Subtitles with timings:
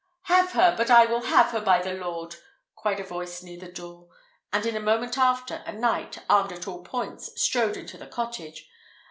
[0.23, 0.75] "Have her!
[0.75, 2.37] but I will have her, by the Lord!"
[2.75, 4.09] cried a voice near the door;
[4.51, 8.67] and in a moment after, a knight, armed at all points, strode into the cottage.